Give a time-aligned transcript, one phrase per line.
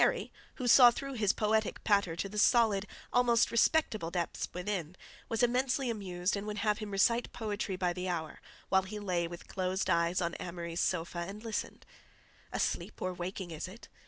[0.01, 4.95] Kerry, who saw through his poetic patter to the solid, almost respectable depths within,
[5.29, 9.27] was immensely amused and would have him recite poetry by the hour, while he lay
[9.27, 11.85] with closed eyes on Amory's sofa and listened:
[12.51, 13.89] "Asleep or waking is it?